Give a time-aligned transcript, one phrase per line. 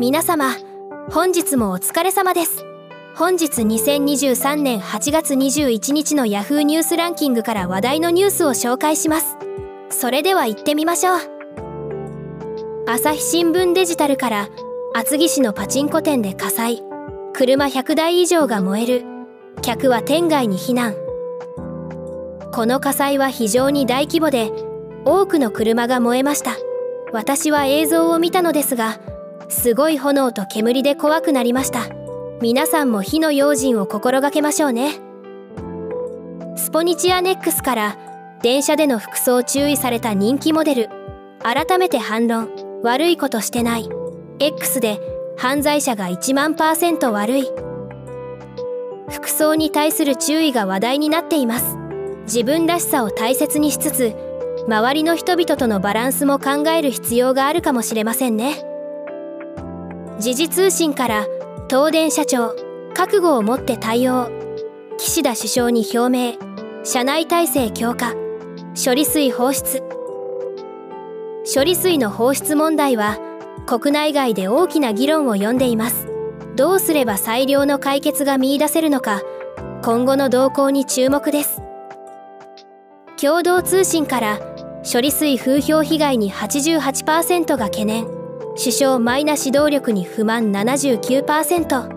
[0.00, 0.54] 皆様
[1.10, 2.64] 本日もお疲れ様です。
[3.16, 9.36] 本日2023年8月21日の Yahoo ニュースランキングから話題のニュースを紹介します。
[9.90, 11.18] それでは行ってみましょう。
[12.86, 14.48] 朝日新聞デジタルから
[14.94, 16.84] 厚木市のパチンコ店で火災。
[17.32, 19.04] 車100台以上が燃える。
[19.62, 20.94] 客は店外に避難。
[22.52, 24.52] この火災は非常に大規模で
[25.04, 26.52] 多くの車が燃えました。
[27.12, 29.00] 私は映像を見たのですが
[29.48, 31.88] すごい炎と煙で怖くなりました。
[32.40, 35.00] 皆さんも火の用心を心がけましょうね。
[36.56, 37.98] スポニチアネックスから
[38.42, 40.90] 電車での服装注意された人気モデル。
[41.42, 42.50] 改めて反論。
[42.82, 43.88] 悪いことしてない。
[44.38, 45.00] X で
[45.36, 47.50] 犯罪者が1万パーセント悪い。
[49.10, 51.76] 服装に対する注意が話題になっています。
[52.24, 54.14] 自分らしさを大切にしつつ
[54.68, 58.62] 周りの人々とのバランスも考える必要があるかもしれませんね。
[60.20, 61.26] 時事通信から
[61.70, 62.56] 東電社長
[62.92, 64.28] 覚悟を持って対応。
[64.98, 66.84] 岸田首相に表明。
[66.84, 68.14] 社内体制強化。
[68.74, 69.80] 処理水放出。
[71.54, 73.18] 処理水の放出問題は
[73.66, 76.08] 国内外で大きな議論を呼んでいます。
[76.56, 79.22] どうすれば最良の解決が見いだせるのか
[79.84, 81.62] 今後の動向に注目です。
[83.20, 84.40] 共同通信から
[84.90, 88.17] 処理水風評被害に88%が懸念。
[88.60, 91.88] 首相マイナ指導力に不満79%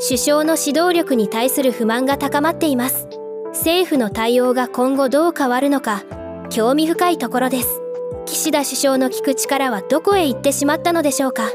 [0.00, 3.08] 首相の指導力に対する不満が高まっています。
[3.48, 6.02] 政府の対応が今後どう変わるのか
[6.48, 7.82] 興味深いところです。
[8.24, 11.50] 岸田首相の聞く力はどこへ行ってしまったのでしょうか。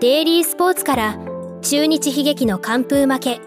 [0.00, 1.16] デイリースポーツから
[1.62, 3.40] 中日悲劇の完封負け。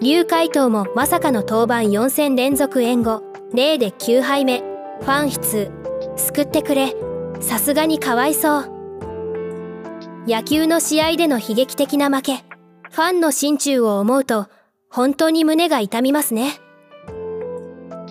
[0.00, 3.22] 劉海東もまさかの登板4戦連続援護。
[3.54, 4.58] 0で9敗目。
[4.58, 5.70] ファン悲痛。
[6.16, 6.96] 救ってくれ。
[7.42, 8.72] さすがにかわいそう。
[10.26, 12.44] 野球の試合での悲劇的な負け。
[12.90, 14.48] ファンの心中を思うと
[14.90, 16.60] 本当に胸が痛みますね。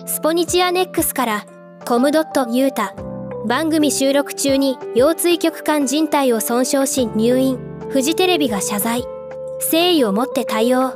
[0.06, 1.46] スポニチアネックスから
[1.86, 2.94] コムドットユータ
[3.46, 7.58] 番組収録中に腰椎曲管靭帯を損傷し入院。
[7.88, 9.04] フジテレビが謝罪。
[9.60, 10.94] 誠意を持って対応。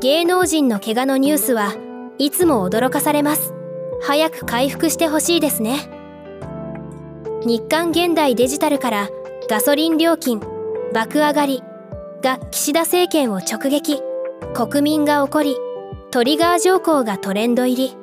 [0.00, 1.74] 芸能人の怪我のニュースは
[2.18, 3.54] いつも驚かされます。
[4.02, 5.95] 早く回復してほしいですね。
[7.46, 9.08] 日刊現代デジタルから
[9.48, 10.40] ガソリン料金
[10.92, 11.62] 爆上がり
[12.20, 14.02] が岸田政権を直撃
[14.52, 15.54] 国民が怒り
[16.10, 17.96] トリガー条項がトレンド入り。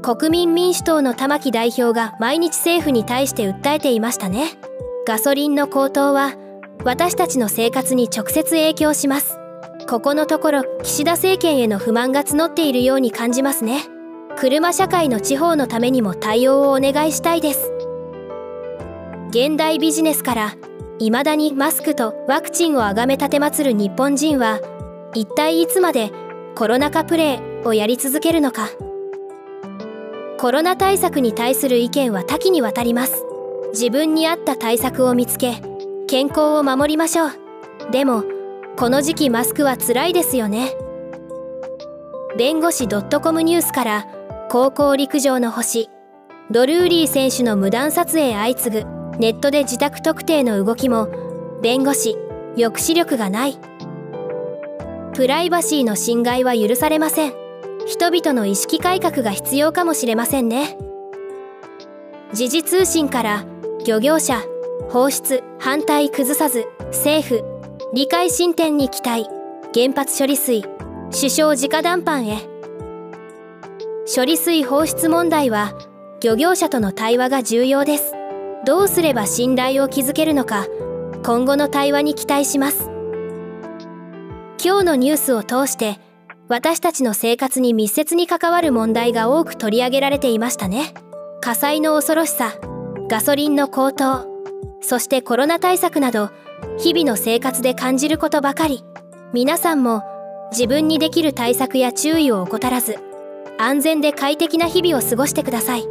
[0.00, 4.46] 国民民主党の玉木代表が毎日政府に対して訴えていましたね。
[5.06, 6.32] ガソリンの高騰は
[6.84, 9.38] 私たちの生活に直接影響します。
[9.90, 13.82] ここのところ岸田政権への不満が募っているように感じますね。
[14.38, 17.73] 車社会の地方のためにも対応をお願いしたいです。
[19.34, 20.54] 現代ビジネスから
[21.00, 24.60] 未だにマスクとワクチンをあがめ立てまつる日本人は
[25.12, 26.12] 一体いつまで
[26.54, 28.68] コロナ禍プレイをやり続けるのか。
[30.38, 33.24] コロナ対策に対する意見は多岐にわたります。
[33.72, 35.60] 自分に合った対策を見つけ
[36.06, 37.30] 健康を守りましょう。
[37.90, 38.22] でも
[38.76, 40.76] この時期マスクは辛いですよね。
[42.38, 44.06] 弁護士 .com ニュースから
[44.48, 45.90] 高校陸上の星
[46.52, 49.03] ドルーリー選手の無断撮影相次ぐ。
[49.18, 51.08] ネットで自宅特定の動きも
[51.62, 52.16] 弁護士
[52.56, 53.58] 抑止力がない。
[55.14, 57.32] プライバシーの侵害は許されません。
[57.86, 60.76] 人々の意識改革が必要かもしれませんね。
[62.32, 63.44] 時事通信から
[63.86, 64.42] 漁業者
[64.90, 67.44] 放出反対崩さず政府
[67.92, 69.28] 理解進展に期待。
[69.72, 70.62] 原発処理水
[71.12, 72.38] 首相直談判へ。
[74.14, 75.72] 処理水放出問題は
[76.20, 78.23] 漁業者との対話が重要です。
[78.64, 80.66] どうすれば信頼を築けるのか
[81.22, 82.90] 今後の対話に期待します。
[84.62, 85.98] 今日のニュースを通して
[86.48, 90.94] 私たちの生活に密接に関わる問題が多く取り上げられていましたね。
[91.42, 92.54] 火災の恐ろしさ
[93.06, 94.26] ガソリンの高騰
[94.80, 96.30] そしてコロナ対策など
[96.78, 98.82] 日々の生活で感じることばかり。
[99.34, 100.02] 皆さんも
[100.52, 102.96] 自分にできる対策や注意を怠らず
[103.58, 105.84] 安全で快適な日々を過ごしてください。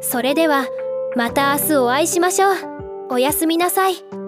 [0.00, 0.66] それでは
[1.16, 2.54] また明日お会いしましょう
[3.10, 4.19] おやすみなさい。